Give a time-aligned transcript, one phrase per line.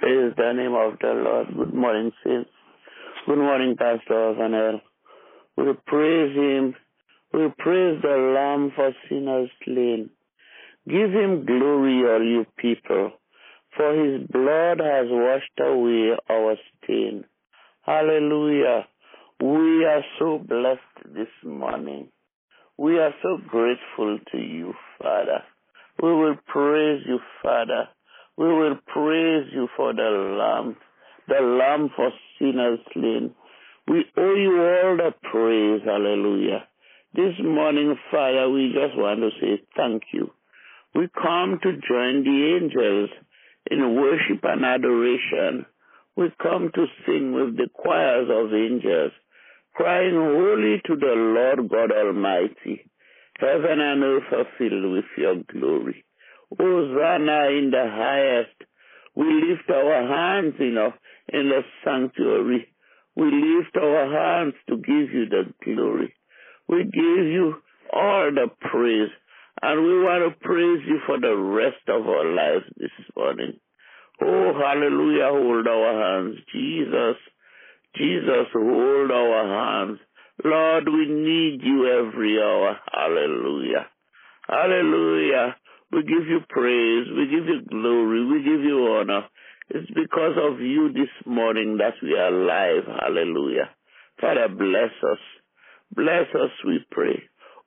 [0.00, 1.48] Praise the name of the Lord.
[1.56, 2.50] Good morning, saints.
[3.26, 4.80] Good morning, Pastor Vanel.
[5.56, 6.76] We praise him.
[7.32, 10.10] We praise the Lamb for sinners slain.
[10.86, 13.10] Give him glory, all you people,
[13.76, 16.54] for his blood has washed away our
[16.84, 17.24] stain.
[17.82, 18.86] Hallelujah.
[19.40, 22.10] We are so blessed this morning.
[22.76, 25.42] We are so grateful to you, Father.
[26.00, 27.88] We will praise you, Father.
[28.38, 30.76] We will praise you for the Lamb,
[31.26, 33.34] the Lamb for sinners slain.
[33.88, 36.62] We owe you all the praise, hallelujah.
[37.14, 40.30] This morning, Father, we just want to say thank you.
[40.94, 43.10] We come to join the angels
[43.72, 45.66] in worship and adoration.
[46.16, 49.10] We come to sing with the choirs of angels,
[49.74, 52.88] crying holy to the Lord God Almighty.
[53.40, 56.04] Heaven and earth are filled with your glory.
[56.56, 58.56] Hosanna in the highest.
[59.14, 60.94] We lift our hands in, a,
[61.36, 62.68] in the sanctuary.
[63.16, 66.14] We lift our hands to give you the glory.
[66.68, 67.56] We give you
[67.92, 69.10] all the praise.
[69.60, 73.58] And we want to praise you for the rest of our lives this morning.
[74.22, 76.36] Oh, hallelujah, hold our hands.
[76.52, 77.16] Jesus,
[77.96, 79.98] Jesus, hold our hands.
[80.44, 82.78] Lord, we need you every hour.
[82.92, 83.86] Hallelujah.
[84.46, 85.56] Hallelujah.
[85.92, 87.06] We give you praise.
[87.16, 88.24] We give you glory.
[88.26, 89.22] We give you honor.
[89.70, 92.84] It's because of you this morning that we are alive.
[93.00, 93.70] Hallelujah.
[94.20, 95.18] Father, bless us.
[95.94, 97.22] Bless us, we pray.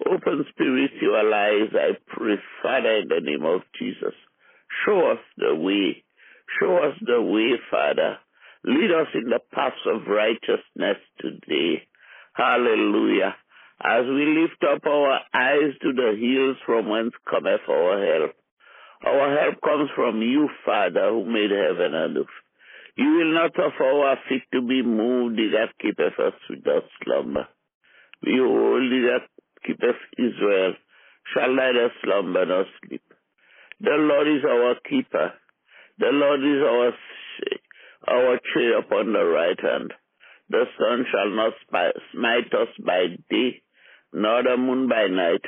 [0.06, 4.14] Open spiritual eyes, I pray, Father, in the name of Jesus.
[4.86, 6.04] Show us the way.
[6.60, 8.18] Show us the way, Father.
[8.64, 11.88] Lead us in the paths of righteousness today.
[12.34, 13.36] Hallelujah.
[13.84, 18.36] As we lift up our eyes to the hills from whence cometh our help.
[19.04, 22.38] Our help comes from you, Father, who made heaven and earth.
[22.96, 27.48] You will not suffer our feet to be moved, that keepeth us without slumber.
[28.22, 29.26] Behold, that
[29.66, 30.74] keepeth Israel
[31.34, 33.02] shall neither slumber nor sleep.
[33.80, 35.34] The Lord is our keeper.
[35.98, 36.94] The Lord is our
[38.08, 39.94] our tree upon the right hand.
[40.50, 41.54] The sun shall not
[42.12, 43.62] smite us by day,
[44.14, 45.42] nor the moon by night.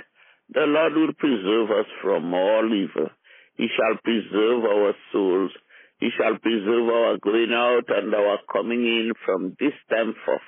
[0.50, 3.10] The Lord will preserve us from all evil.
[3.56, 5.52] He shall preserve our souls.
[6.00, 10.42] He shall preserve our going out and our coming in from this time forth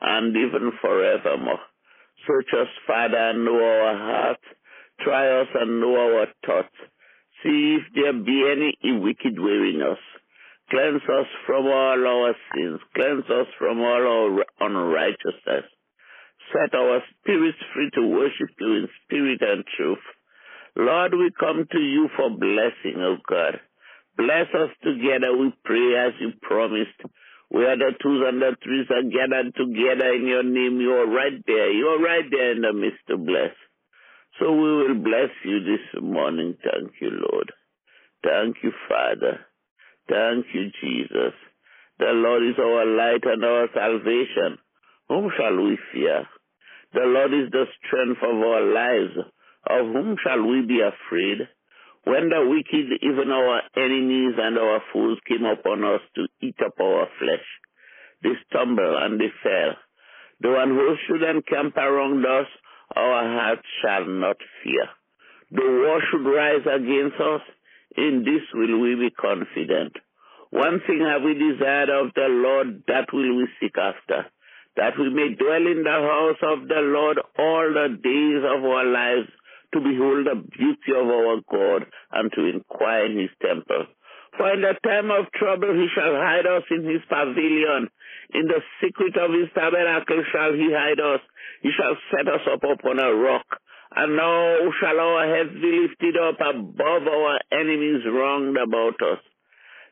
[0.00, 1.60] and even forevermore.
[2.26, 4.44] Search us, Father, and know our hearts.
[5.04, 6.74] Try us and know our thoughts.
[7.42, 9.98] See if there be any wicked way in us.
[10.70, 12.80] Cleanse us from all our sins.
[12.94, 15.64] Cleanse us from all our unrighteousness.
[16.52, 20.02] Set our spirits free to worship you in spirit and truth.
[20.76, 23.60] Lord, we come to you for blessing, O God.
[24.16, 27.00] Bless us together, we pray, as you promised.
[27.48, 31.42] Where the twos and the threes are gathered together in your name, you are right
[31.46, 31.72] there.
[31.72, 33.54] You are right there in the midst to bless.
[34.38, 36.56] So we will bless you this morning.
[36.62, 37.52] Thank you, Lord.
[38.22, 39.40] Thank you, Father.
[40.08, 41.34] Thank you, Jesus.
[41.98, 44.58] The Lord is our light and our salvation.
[45.08, 46.26] Whom shall we fear?
[46.92, 49.14] The Lord is the strength of our lives.
[49.68, 51.46] Of whom shall we be afraid?
[52.04, 56.80] When the wicked, even our enemies and our foes, came upon us to eat up
[56.80, 57.46] our flesh,
[58.22, 59.76] they stumbled and they fell.
[60.40, 62.46] Though an host should encamp around us,
[62.96, 64.88] our hearts shall not fear.
[65.52, 67.42] Though war should rise against us,
[67.96, 69.92] in this will we be confident.
[70.50, 74.26] One thing have we desired of the Lord, that will we seek after,
[74.76, 78.84] that we may dwell in the house of the Lord all the days of our
[78.86, 79.28] lives,
[79.72, 83.86] to behold the beauty of our God and to inquire in his temple.
[84.36, 87.90] For in the time of trouble he shall hide us in his pavilion.
[88.34, 91.20] In the secret of his tabernacle shall he hide us.
[91.62, 93.46] He shall set us up upon a rock.
[93.94, 99.18] And now shall our heads be lifted up above our enemies round about us.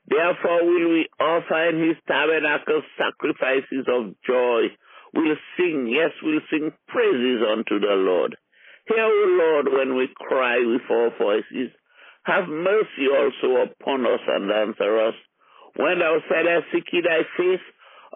[0.09, 4.73] Therefore will we offer in his tabernacle sacrifices of joy.
[5.13, 8.37] We'll sing, yes, we'll sing praises unto the Lord.
[8.89, 11.73] Hear, O Lord, when we cry with our voices.
[12.25, 15.15] Have mercy also upon us and answer us.
[15.77, 17.65] When thou saidst, Seek ye thy face,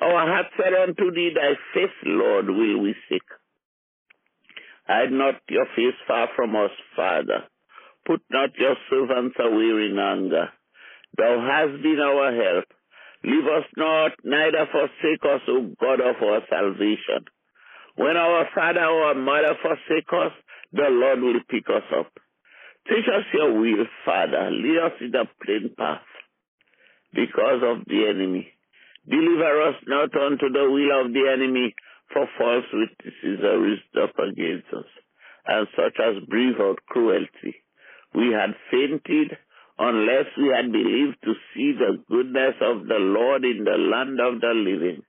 [0.00, 3.22] our heart said unto thee, Thy face, Lord, will we seek.
[4.86, 7.44] Hide not your face far from us, Father.
[8.06, 10.48] Put not your servants away in anger.
[11.16, 12.64] Thou hast been our help.
[13.24, 17.24] Leave us not, neither forsake us, O God of our salvation.
[17.96, 20.32] When our father or mother forsake us,
[20.72, 22.10] the Lord will pick us up.
[22.88, 24.50] Teach us your will, Father.
[24.50, 26.02] Lead us in the plain path.
[27.14, 28.48] because of the enemy.
[29.08, 31.74] Deliver us not unto the will of the enemy,
[32.12, 34.86] for false witnesses are raised up against us,
[35.46, 37.56] and such as breathe out cruelty.
[38.14, 39.36] We had fainted
[39.78, 44.40] unless we had believed to see the goodness of the Lord in the land of
[44.40, 45.02] the living.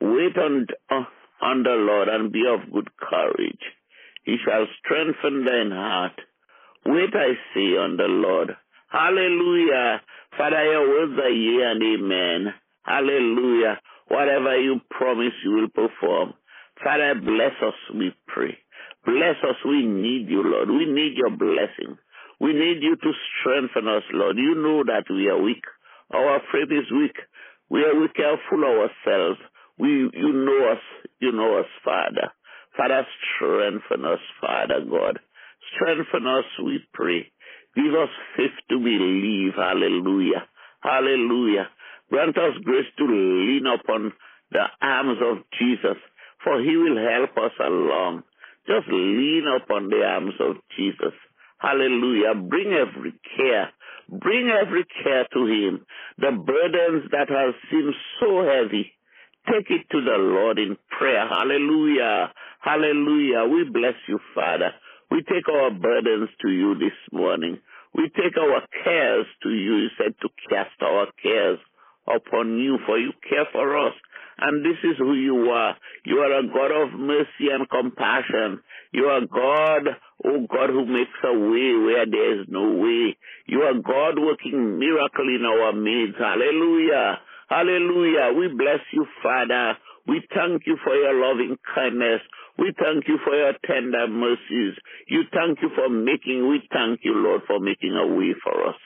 [0.00, 1.04] Wait on, uh,
[1.40, 3.62] on the Lord and be of good courage.
[4.24, 6.20] He shall strengthen thine heart.
[6.84, 8.56] Wait, I say, on the Lord.
[8.88, 10.02] Hallelujah.
[10.36, 12.54] Father, your words are yea and amen.
[12.84, 13.80] Hallelujah.
[14.08, 16.34] Whatever you promise, you will perform.
[16.82, 18.56] Father, bless us, we pray.
[19.04, 20.68] Bless us, we need you, Lord.
[20.68, 21.98] We need your blessing.
[22.40, 24.36] We need you to strengthen us, Lord.
[24.36, 25.64] You know that we are weak.
[26.12, 27.16] Our faith is weak.
[27.70, 29.40] We are weak and full ourselves.
[29.78, 30.82] We, you know us.
[31.20, 32.32] You know us, Father.
[32.76, 33.06] Father,
[33.36, 35.18] strengthen us, Father God.
[35.74, 37.32] Strengthen us, we pray.
[37.74, 39.54] Give us faith to believe.
[39.56, 40.44] Hallelujah.
[40.82, 41.68] Hallelujah.
[42.10, 44.12] Grant us grace to lean upon
[44.52, 45.98] the arms of Jesus,
[46.44, 48.22] for he will help us along.
[48.66, 51.14] Just lean upon the arms of Jesus.
[51.58, 52.34] Hallelujah.
[52.34, 53.70] Bring every care.
[54.08, 55.86] Bring every care to him.
[56.18, 58.92] The burdens that have seemed so heavy.
[59.46, 61.26] Take it to the Lord in prayer.
[61.28, 62.32] Hallelujah.
[62.60, 63.44] Hallelujah.
[63.50, 64.70] We bless you, Father.
[65.10, 67.58] We take our burdens to you this morning.
[67.94, 69.76] We take our cares to you.
[69.76, 71.58] You said to cast our cares
[72.06, 73.94] upon you, for you care for us.
[74.38, 75.76] And this is who you are.
[76.04, 78.60] You are a God of mercy and compassion.
[78.92, 79.88] You are God,
[80.24, 83.16] oh God, who makes a way where there is no way.
[83.46, 86.18] You are God working miracle in our midst.
[86.18, 87.18] Hallelujah.
[87.48, 88.32] Hallelujah.
[88.36, 89.74] We bless you, Father.
[90.06, 92.20] We thank you for your loving kindness.
[92.58, 94.74] We thank you for your tender mercies.
[95.08, 98.76] You thank you for making, we thank you, Lord, for making a way for us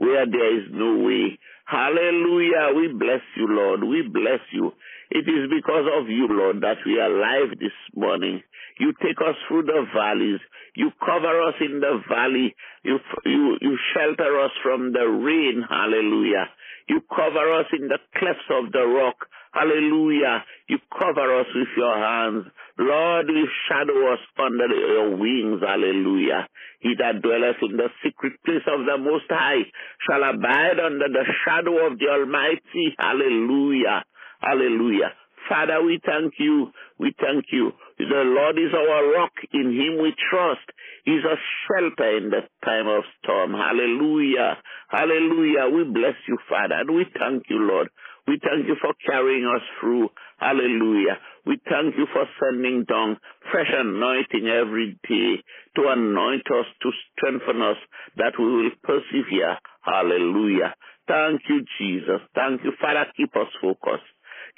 [0.00, 1.36] where there is no way.
[1.68, 2.72] Hallelujah.
[2.74, 3.84] We bless you, Lord.
[3.84, 4.72] We bless you.
[5.10, 8.42] It is because of you, Lord, that we are alive this morning.
[8.80, 10.40] You take us through the valleys.
[10.74, 12.56] You cover us in the valley.
[12.82, 15.62] You, you, you shelter us from the rain.
[15.68, 16.48] Hallelujah.
[16.88, 19.28] You cover us in the clefts of the rock.
[19.52, 20.44] Hallelujah.
[20.68, 22.46] You cover us with your hands.
[22.80, 25.60] Lord, you shadow us under your wings.
[25.60, 26.48] Hallelujah.
[26.80, 29.68] He that dwelleth in the secret place of the Most High
[30.08, 32.96] shall abide under the shadow of the Almighty.
[32.98, 34.02] Hallelujah.
[34.40, 35.12] Hallelujah.
[35.48, 36.72] Father, we thank you.
[36.98, 37.72] We thank you.
[37.98, 39.32] The Lord is our rock.
[39.52, 40.64] In him we trust.
[41.04, 41.36] He's a
[41.66, 43.52] shelter in the time of storm.
[43.52, 44.56] Hallelujah.
[44.88, 45.68] Hallelujah.
[45.68, 47.88] We bless you, Father, and we thank you, Lord.
[48.30, 50.08] We thank you for carrying us through.
[50.38, 51.18] Hallelujah.
[51.44, 53.18] We thank you for sending down
[53.50, 55.42] fresh anointing every day
[55.74, 57.76] to anoint us, to strengthen us,
[58.18, 59.58] that we will persevere.
[59.82, 60.76] Hallelujah.
[61.08, 62.22] Thank you, Jesus.
[62.36, 63.10] Thank you, Father.
[63.16, 64.06] Keep us focused.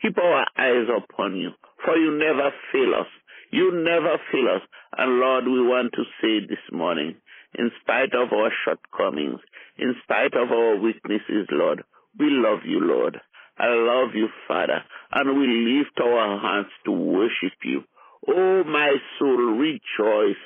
[0.03, 1.53] Keep our eyes upon you,
[1.83, 3.09] for you never fail us.
[3.53, 4.63] You never fail us.
[4.99, 7.17] And Lord, we want to say this morning,
[7.59, 9.41] in spite of our shortcomings,
[9.79, 11.85] in spite of our weaknesses, Lord,
[12.19, 13.19] we love you, Lord.
[13.59, 14.83] I love you, Father,
[15.13, 17.83] and we lift our hands to worship you.
[18.29, 20.41] Oh, my soul, rejoice.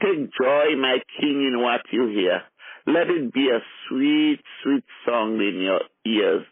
[0.00, 2.42] Take joy, my King, in what you hear.
[2.86, 6.44] Let it be a sweet, sweet song in your ears.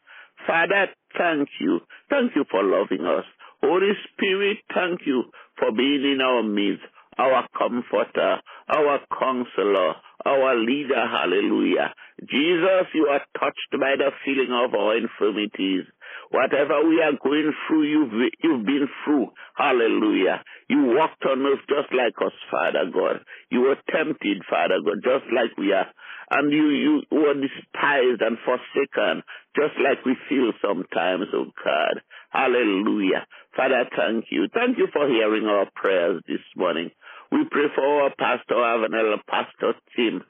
[0.47, 1.81] Father, thank you.
[2.11, 3.25] Thank you for loving us.
[3.63, 5.25] Holy Spirit, thank you
[5.59, 6.82] for being in our midst,
[7.19, 8.39] our comforter,
[8.72, 11.05] our counselor, our leader.
[11.05, 11.93] Hallelujah.
[12.20, 15.84] Jesus, you are touched by the feeling of our infirmities.
[16.31, 19.29] Whatever we are going through, you've, you've been through.
[19.56, 20.43] Hallelujah.
[20.69, 23.20] You walked on earth just like us, Father God.
[23.50, 25.88] You were tempted, Father God, just like we are.
[26.31, 29.22] And you, you were despised and forsaken,
[29.55, 32.00] just like we feel sometimes, oh God.
[32.31, 33.29] Hallelujah.
[33.55, 34.48] Father, thank you.
[34.55, 36.91] Thank you for hearing our prayers this morning.
[37.32, 40.20] We pray for our pastor, Avenel, Pastor Tim.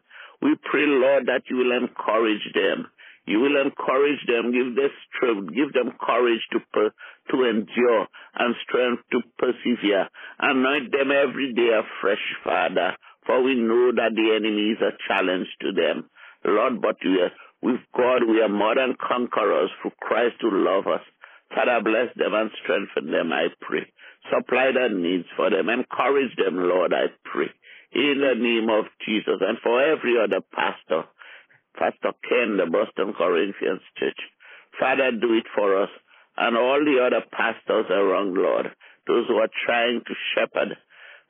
[0.41, 2.87] We pray, Lord, that you will encourage them.
[3.27, 6.91] You will encourage them, give them strength, give them courage to per,
[7.31, 8.07] to endure
[8.39, 10.09] and strength to persevere.
[10.39, 12.95] Anoint them every day afresh, Father,
[13.27, 16.11] for we know that the enemy is a challenge to them.
[16.45, 20.87] Lord, but we are, with God we are more than conquerors through Christ who love
[20.87, 21.03] us.
[21.55, 23.87] Father, bless them and strengthen them, I pray.
[24.31, 25.69] Supply their needs for them.
[25.69, 27.51] Encourage them, Lord, I pray.
[27.93, 31.05] In the name of Jesus and for every other pastor,
[31.77, 34.19] Pastor Ken, the Boston Corinthians Church.
[34.79, 35.91] Father, do it for us
[36.37, 38.67] and all the other pastors around, Lord,
[39.07, 40.77] those who are trying to shepherd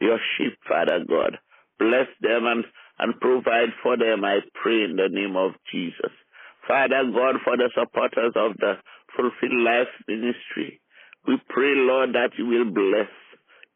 [0.00, 1.38] your sheep, Father God.
[1.78, 2.64] Bless them and,
[2.98, 6.12] and provide for them, I pray in the name of Jesus.
[6.68, 8.74] Father God, for the supporters of the
[9.16, 10.80] Fulfilled Life Ministry,
[11.26, 13.10] we pray, Lord, that you will bless.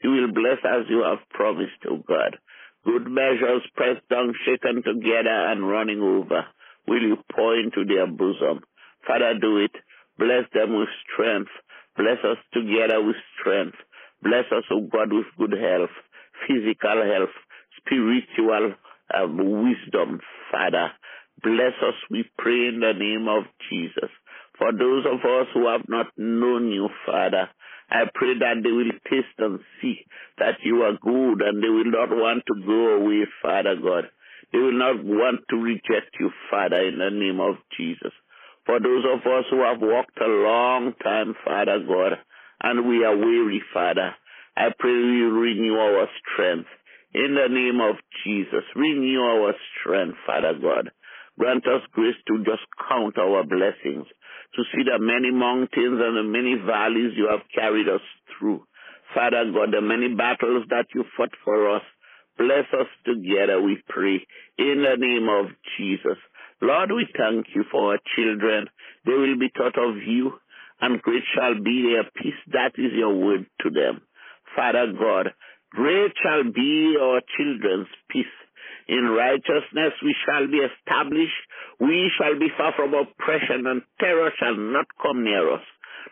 [0.02, 2.36] You will bless as you have promised, O God.
[2.84, 6.44] Good measures pressed down, shaken together, and running over.
[6.86, 8.62] Will you pour into their bosom?
[9.06, 9.72] Father, do it.
[10.18, 11.50] Bless them with strength.
[11.96, 13.76] Bless us together with strength.
[14.22, 15.90] Bless us, O God, with good health,
[16.46, 17.34] physical health,
[17.78, 18.74] spiritual
[19.12, 20.90] uh, wisdom, Father.
[21.42, 24.10] Bless us, we pray in the name of Jesus.
[24.58, 27.48] For those of us who have not known you, Father,
[27.90, 30.00] I pray that they will taste and see
[30.38, 34.10] that you are good and they will not want to go away, Father God.
[34.52, 38.12] They will not want to reject you, Father, in the name of Jesus.
[38.64, 42.18] For those of us who have walked a long time, Father God,
[42.62, 44.14] and we are weary, Father,
[44.56, 46.68] I pray you renew our strength.
[47.14, 50.90] In the name of Jesus, renew our strength, Father God.
[51.38, 54.06] Grant us grace to just count our blessings,
[54.54, 58.04] to see the many mountains and the many valleys you have carried us
[58.38, 58.62] through.
[59.14, 61.82] Father God, the many battles that you fought for us.
[62.38, 64.20] Bless us together, we pray,
[64.58, 66.18] in the name of Jesus.
[66.60, 68.68] Lord, we thank you for our children.
[69.06, 70.32] They will be taught of you,
[70.80, 72.36] and great shall be their peace.
[72.52, 74.02] That is your word to them.
[74.54, 75.32] Father God,
[75.70, 78.26] great shall be our children's peace.
[78.88, 81.42] In righteousness we shall be established.
[81.80, 85.62] We shall be far from oppression, and terror shall not come near us.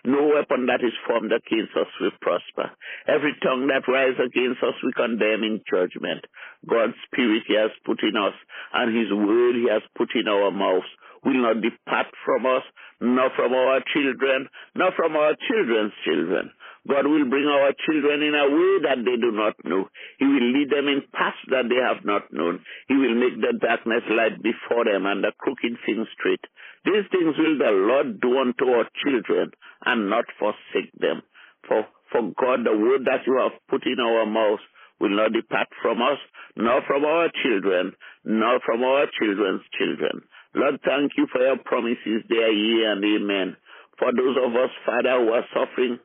[0.04, 2.68] No weapon that is formed against us will prosper.
[3.06, 6.26] Every tongue that rises against us we condemn in judgment.
[6.68, 8.34] God's Spirit He has put in us,
[8.74, 10.90] and His Word He has put in our mouths
[11.24, 12.62] will not depart from us,
[13.00, 16.50] nor from our children, nor from our children's children.
[16.84, 19.88] God will bring our children in a way that they do not know.
[20.20, 22.60] He will lead them in paths that they have not known.
[22.88, 26.44] He will make the darkness light before them and the crooked things straight.
[26.84, 29.56] These things will the Lord do unto our children
[29.88, 31.24] and not forsake them.
[31.64, 34.62] For, for God, the word that you have put in our mouths
[35.00, 36.20] will not depart from us,
[36.56, 40.20] nor from our children, nor from our children's children.
[40.54, 42.28] Lord, thank you for your promises.
[42.28, 43.56] They are yea and amen.
[43.98, 45.98] For those of us, Father, who are suffering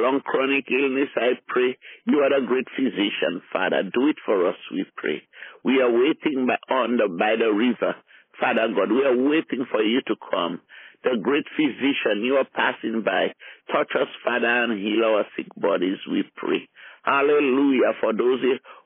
[0.00, 3.82] long chronic illness, I pray you are a great physician, Father.
[3.82, 5.22] Do it for us, we pray.
[5.64, 7.94] We are waiting by, on the, by the river,
[8.40, 8.90] Father God.
[8.90, 10.60] We are waiting for you to come.
[11.04, 13.34] The great physician, you are passing by.
[13.70, 16.68] Touch us, Father, and heal our sick bodies, we pray.
[17.04, 17.98] Hallelujah.
[18.00, 18.38] For those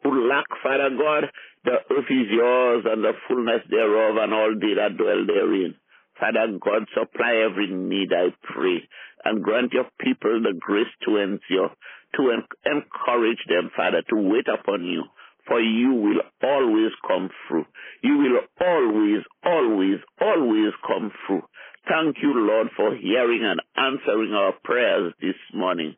[0.02, 1.28] who lack, Father God,
[1.64, 5.75] the earth is yours and the fullness thereof and all they that dwell therein.
[6.18, 8.88] Father God, supply every need, I pray,
[9.25, 11.70] and grant your people the grace to endure,
[12.16, 15.04] to en- encourage them, Father, to wait upon you,
[15.46, 17.66] for you will always come through.
[18.02, 21.42] You will always, always, always come through.
[21.88, 25.94] Thank you, Lord, for hearing and answering our prayers this morning.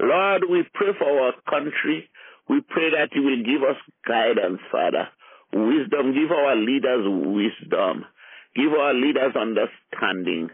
[0.00, 2.08] Lord, we pray for our country.
[2.48, 3.76] We pray that you will give us
[4.06, 5.08] guidance, Father.
[5.52, 6.12] Wisdom.
[6.12, 8.04] Give our leaders wisdom.
[8.54, 10.50] Give our leaders understanding.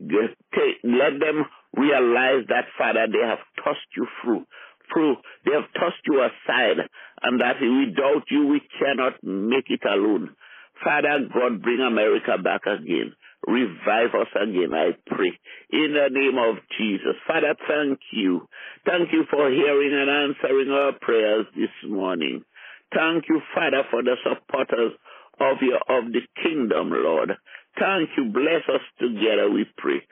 [0.00, 1.44] Let them
[1.76, 4.46] realize that, Father, they have tossed you through.
[4.92, 6.88] Through, they have tossed you aside,
[7.22, 10.34] and that without you we cannot make it alone.
[10.82, 13.14] Father God, bring America back again.
[13.46, 15.32] Revive us again, I pray.
[15.70, 17.16] In the name of Jesus.
[17.26, 18.48] Father, thank you.
[18.84, 22.44] Thank you for hearing and answering our prayers this morning.
[22.92, 24.92] Thank you, Father, for the supporters
[25.40, 27.32] of your of the kingdom, Lord.
[27.78, 28.30] Thank you.
[28.32, 30.02] Bless us together, we pray.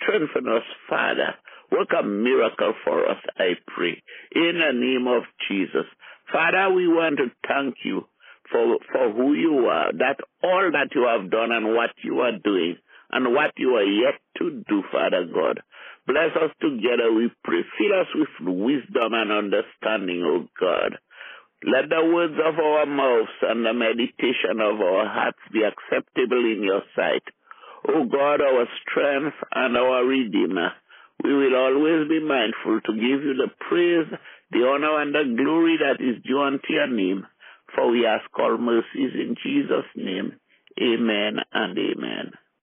[0.00, 1.34] Strengthen us, Father.
[1.70, 4.02] Work a miracle for us, I pray.
[4.34, 5.84] In the name of Jesus.
[6.32, 8.04] Father, we want to thank you
[8.50, 12.38] for, for who you are, that all that you have done and what you are
[12.42, 12.76] doing
[13.10, 15.60] and what you are yet to do, Father God.
[16.06, 17.60] Bless us together, we pray.
[17.76, 20.96] Fill us with wisdom and understanding, O God.
[21.64, 26.62] Let the words of our mouths and the meditation of our hearts be acceptable in
[26.62, 27.24] your sight.
[27.88, 30.70] O God, our strength and our Redeemer,
[31.24, 34.06] we will always be mindful to give you the praise,
[34.52, 37.26] the honor, and the glory that is due unto your name.
[37.74, 40.38] For we ask all mercies in Jesus' name.
[40.80, 42.32] Amen and amen.